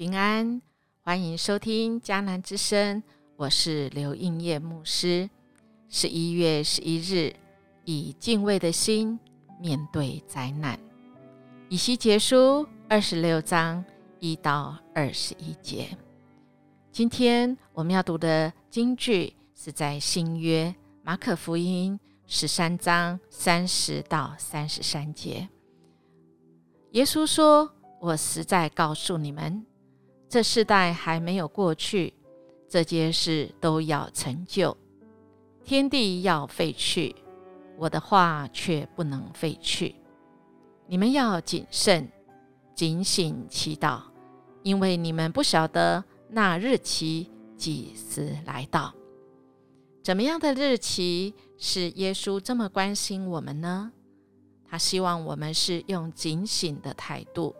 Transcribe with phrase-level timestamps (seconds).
[0.00, 0.62] 平安，
[1.02, 3.02] 欢迎收听迦南之声，
[3.36, 5.28] 我是刘应业牧师。
[5.90, 7.36] 十一月十一日，
[7.84, 9.20] 以敬畏的心
[9.60, 10.80] 面对灾难。
[11.68, 13.84] 以西结书二十六章
[14.20, 15.94] 一到二十一节。
[16.90, 25.46] 今天我们要读的经句是在新约马可福音十三章三十到三十三节。
[26.92, 29.66] 耶稣说：“我实在告诉你们，
[30.30, 32.14] 这世代还没有过去，
[32.68, 34.76] 这件事都要成就。
[35.64, 37.16] 天地要废去，
[37.76, 39.96] 我的话却不能废去。
[40.86, 42.08] 你们要谨慎、
[42.76, 44.02] 警醒、祈祷，
[44.62, 48.94] 因为你们不晓得那日期几时来到。
[50.00, 53.90] 怎么样的日期是耶稣这么关心我们呢？”
[54.64, 57.52] 他希望我们是用警醒的态度。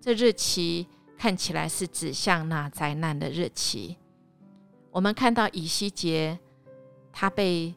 [0.00, 0.86] 这日期
[1.20, 3.98] 看起来是指向那灾难的日期。
[4.90, 6.38] 我们看到以西结，
[7.12, 7.74] 他被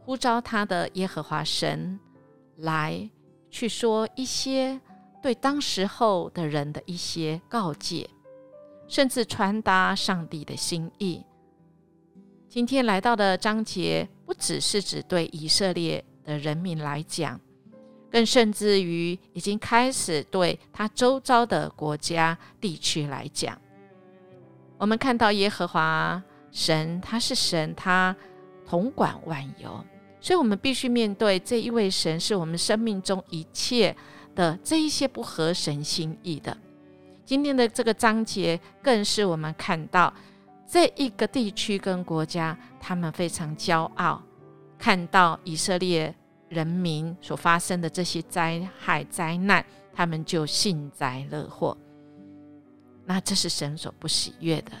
[0.00, 2.00] 呼召他的耶和华神
[2.56, 3.08] 来
[3.48, 4.80] 去说一些
[5.22, 8.10] 对当时候的人的一些告诫，
[8.88, 11.24] 甚至传达上帝的心意。
[12.48, 17.40] 今天来到的章节，不只是指对以色列的人民来讲。
[18.12, 23.58] 更甚至于已经开始对他周遭的国家地区来讲，
[24.76, 28.14] 我们看到耶和华神，他是神，他
[28.66, 29.82] 统管万有，
[30.20, 33.96] 所以我们必须面对这一位神，是我们生命中一切
[34.34, 36.54] 的这一些不合神心意的。
[37.24, 40.12] 今天的这个章节，更是我们看到
[40.70, 44.20] 这一个地区跟国家，他们非常骄傲，
[44.78, 46.14] 看到以色列。
[46.52, 49.64] 人民所发生的这些灾害灾难，
[49.94, 51.76] 他们就幸灾乐祸。
[53.06, 54.72] 那这是神所不喜悦的。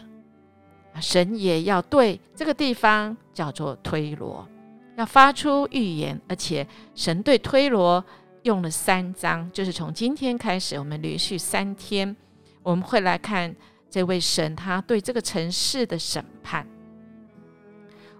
[1.00, 4.46] 神也要对这个地方叫做推罗，
[4.96, 8.04] 要发出预言，而且神对推罗
[8.42, 12.14] 用了三章，就是从今天开始，我们连续三天，
[12.62, 13.56] 我们会来看
[13.88, 16.66] 这位神他对这个城市的审判。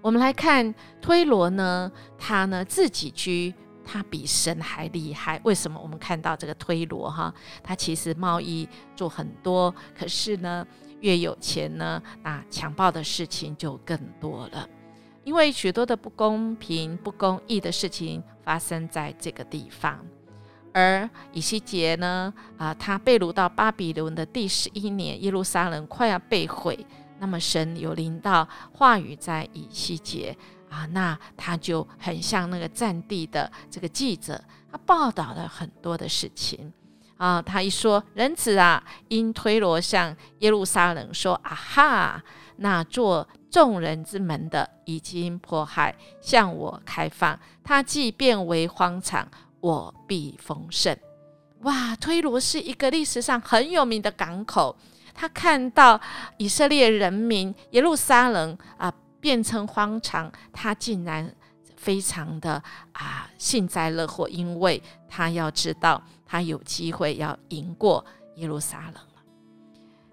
[0.02, 3.54] 我们来看推罗呢，他呢自己居，
[3.84, 5.40] 他比神还厉害。
[5.44, 5.80] 为什么？
[5.80, 7.32] 我们看到这个推罗哈，
[7.62, 10.66] 他其实贸易做很多，可是呢，
[11.00, 14.68] 越有钱呢，那强暴的事情就更多了。
[15.22, 20.04] 因为许多的不公平、不公义的事情发生在这个地方。
[20.74, 26.84] 而以西结呢，啊，他被掳到巴比伦的第十一年，耶路撒冷快要被毁。
[27.22, 30.36] 那么神有临到话语在以西结
[30.68, 36.72] 啊，那他就很像那个战地的这个记者，他报道了很多的事情
[37.16, 37.40] 啊。
[37.40, 42.20] 他一说人子啊，因推罗向耶路撒冷说啊哈，
[42.56, 49.28] 那做众人之门的已经迫害，向我开放，他既变为荒场，
[49.60, 50.96] 我必丰盛。
[51.60, 54.76] 哇，推罗是一个历史上很有名的港口。
[55.14, 56.00] 他看到
[56.36, 61.32] 以色列人民耶路撒冷啊变成荒场，他竟然
[61.76, 62.62] 非常的
[62.92, 68.04] 啊幸灾乐祸，因为他要知道他有机会要赢过
[68.36, 69.22] 耶路撒冷了。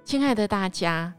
[0.04, 1.14] 亲爱的大家，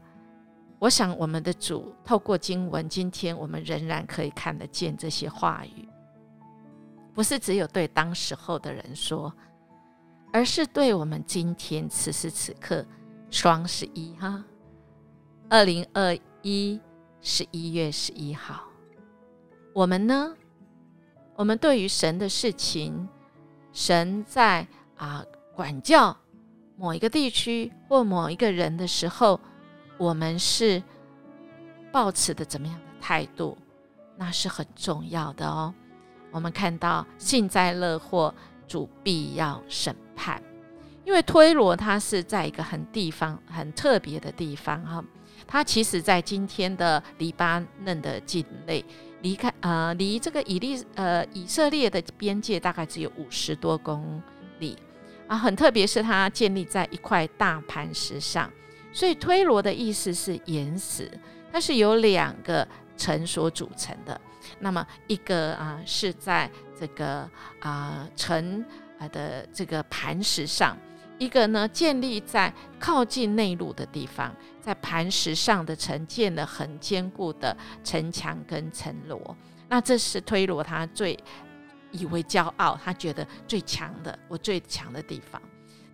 [0.79, 5.87] 我想我们的主透过经文，今天我们仍然可以看得见这些话语，
[7.13, 9.33] 不是只有对当时候的人说，
[10.31, 12.85] 而是对我们今天此时此刻。
[13.31, 14.43] 双十一哈，
[15.49, 16.79] 二零二一
[17.21, 18.65] 十一月十一号，
[19.73, 20.35] 我们呢？
[21.35, 23.07] 我们对于神的事情，
[23.71, 24.67] 神在
[24.97, 25.25] 啊
[25.55, 26.15] 管教
[26.75, 29.39] 某一个地区或某一个人的时候，
[29.97, 30.83] 我们是
[31.89, 33.57] 抱持的怎么样的态度？
[34.17, 35.73] 那是很重要的哦。
[36.31, 38.35] 我们看到幸灾乐祸，
[38.67, 40.43] 主必要审判。
[41.03, 45.03] 因为推罗它是在一个很地方很特别的地方哈，
[45.47, 48.85] 它其实在今天的黎巴嫩的境内，
[49.21, 54.21] 离开呃离这个以利呃以色列的边界大概只有五十多公
[54.59, 54.77] 里
[55.27, 58.49] 啊，很特别是它建立在一块大磐石上，
[58.93, 61.11] 所以推罗的意思是岩石，
[61.51, 62.65] 它是由两个
[62.95, 64.21] 城所组成的，
[64.59, 66.49] 那么一个啊是在
[66.79, 67.27] 这个
[67.59, 68.63] 啊城
[68.99, 70.77] 啊的这个磐石上。
[71.21, 79.21] 一个呢，建立在靠近内陆的地方，在磐石上的城建了很坚固的城墙跟城楼。
[79.69, 81.15] 那这是推罗他最
[81.91, 85.39] 以为骄傲，他觉得最强的，我最强的地方。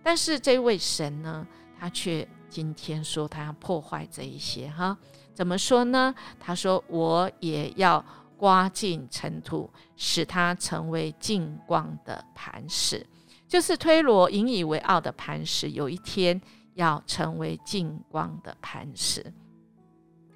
[0.02, 1.46] 但是这位神呢，
[1.78, 4.96] 他却今天说他要破坏这一些哈？
[5.34, 6.14] 怎么说呢？
[6.40, 8.02] 他说我也要
[8.38, 13.06] 刮尽尘土，使它成为净光的磐石，
[13.48, 16.38] 就是推罗引以为傲的磐石，有一天
[16.74, 19.32] 要成为净光的磐石。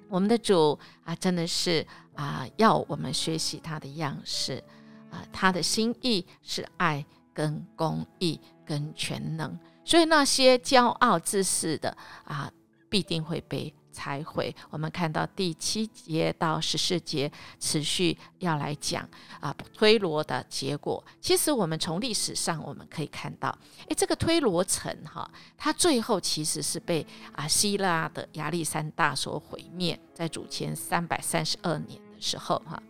[0.09, 4.63] 我们的主啊，真的是啊，要我们学习他的样式
[5.11, 11.95] 啊，他的心意是爱、跟公义、跟全能，所以那些骄傲自恃的
[12.25, 12.51] 啊，
[12.89, 13.73] 必定会被。
[13.93, 19.07] 才会，我们看到第七节到十四节持续要来讲
[19.39, 21.01] 啊推罗的结果。
[21.21, 23.55] 其实我们从历史上我们可以看到，
[23.87, 32.81] 诶，这个推罗城哈，它最后其实是被啊希腊的亚历山大所毁灭，在主前三百三十二年的时候哈。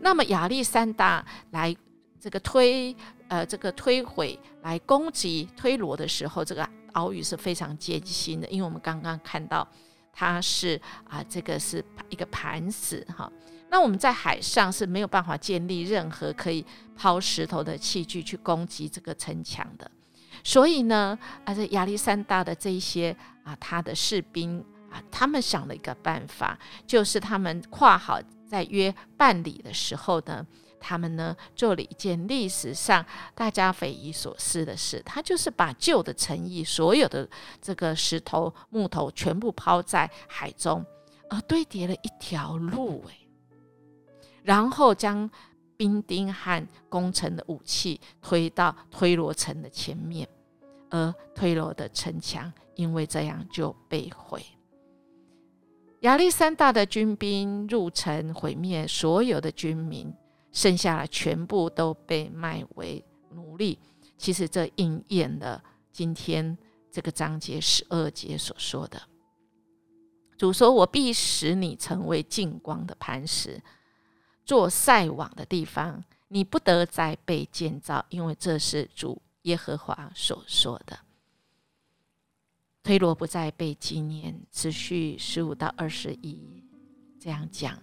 [0.00, 1.76] 那么亚历山大来
[2.18, 2.96] 这个推
[3.28, 9.68] 呃这个推毁来攻击推罗的时候，这个岛屿是非常艰辛的，因为我们刚刚看到。
[10.18, 13.30] 它是啊，这个是一个盘石哈。
[13.68, 16.64] 那我们在海上是没有办法建立任何可以
[16.96, 19.90] 抛石头的器具去攻击这个城墙的。
[20.42, 23.14] 所以呢，啊，这亚历山大的这一些
[23.44, 30.46] 啊，他的士兵啊，他们想了一个办法，就是他们跨好在约半里的时候呢。
[30.86, 33.04] 他们呢做了一件历史上
[33.34, 37.28] 大家匪夷所思的事，他就是把旧的城邑所有的
[37.60, 40.86] 这个石头木头全部抛在海中，
[41.28, 43.28] 而堆叠了一条路，诶，
[44.44, 45.28] 然后将
[45.76, 50.28] 兵丁和攻城的武器推到推罗城的前面，
[50.90, 54.40] 而推罗的城墙因为这样就被毁。
[56.02, 60.14] 亚历山大的军兵入城毁灭所有的军民。
[60.52, 63.78] 剩下的全部都被卖为奴隶。
[64.16, 65.62] 其实这应验了
[65.92, 66.56] 今天
[66.90, 69.02] 这个章节十二节所说的
[70.38, 73.62] ：“主说，我必使你成为净光的磐石，
[74.44, 81.00] 做晒网的地方，你不得再被建造，因为这是主耶和华所说的。”
[82.82, 86.64] 推罗不再被纪念，持续十五到二十一
[87.18, 87.82] 这样讲。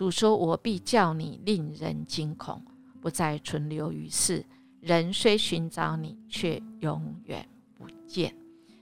[0.00, 2.64] 主说：“我必叫你令人惊恐，
[3.02, 4.42] 不再存留于世。
[4.80, 8.34] 人虽寻找你，却永远不见。”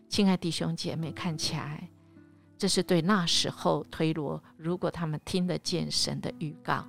[0.09, 1.91] 亲爱弟兄姐妹，看起来
[2.57, 6.87] 这是对那时候推罗，如果他们听得见神的预告，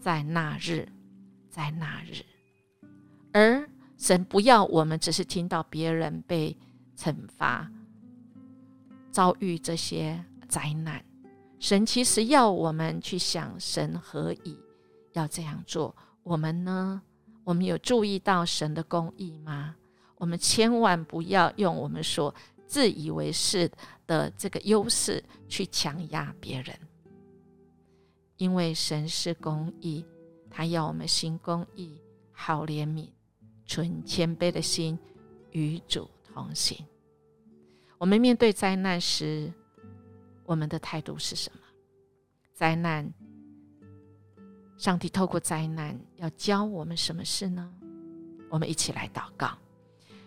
[0.00, 0.88] 在那日，
[1.50, 2.24] 在那日，
[3.34, 3.68] 而
[3.98, 6.56] 神不要我们只是听到别人被
[6.96, 7.70] 惩罚、
[9.10, 11.04] 遭遇这些灾难。
[11.58, 14.58] 神其实要我们去想，神何以
[15.12, 15.94] 要这样做？
[16.22, 17.02] 我们呢？
[17.44, 19.76] 我们有注意到神的公义吗？
[20.16, 22.34] 我们千万不要用我们所
[22.66, 23.70] 自以为是
[24.06, 26.76] 的这个优势去强压别人，
[28.36, 30.04] 因为神是公义，
[30.50, 32.00] 他要我们行公义、
[32.32, 33.08] 好怜悯、
[33.66, 34.98] 存谦卑的心，
[35.52, 36.84] 与主同行。
[37.98, 39.52] 我们面对灾难时，
[40.46, 41.60] 我们的态度是什么？
[42.54, 43.12] 灾难，
[44.78, 47.70] 上帝透过灾难要教我们什么事呢？
[48.48, 49.58] 我们一起来祷告，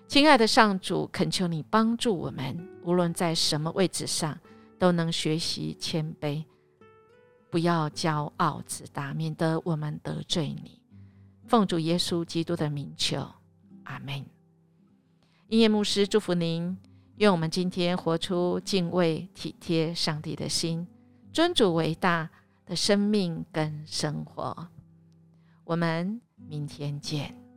[0.07, 4.37] 亲爱的上主，恳求你帮助我们，无论在什么位置上，
[4.77, 6.43] 都能学习谦卑，
[7.49, 10.81] 不要骄傲自大，免得我们得罪你。
[11.47, 13.27] 奉主耶稣基督的名求，
[13.85, 14.23] 阿门。
[15.47, 16.77] 音乐牧师祝福您。
[17.19, 20.87] 愿我们今天活出敬畏、体贴上帝的心，
[21.33, 22.29] 尊主为大
[22.65, 24.69] 的生命跟生活。
[25.65, 27.48] 我们明天见。